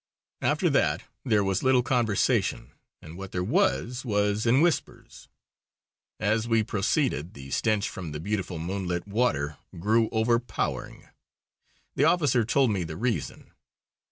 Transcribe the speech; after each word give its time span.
After 0.41 0.67
that 0.71 1.03
there 1.23 1.43
was 1.43 1.61
little 1.61 1.83
conversation, 1.83 2.71
and 3.03 3.19
what 3.19 3.31
there 3.31 3.43
was 3.43 4.03
was 4.03 4.47
in 4.47 4.59
whispers. 4.61 5.27
As 6.19 6.47
we 6.47 6.63
proceeded 6.63 7.35
the 7.35 7.51
stench 7.51 7.87
from 7.87 8.11
the 8.11 8.19
beautiful 8.19 8.57
moonlit 8.57 9.07
water 9.07 9.57
grew 9.77 10.09
overpowering. 10.11 11.07
The 11.93 12.05
officer 12.05 12.43
told 12.43 12.71
me 12.71 12.83
the 12.83 12.97
reason. 12.97 13.51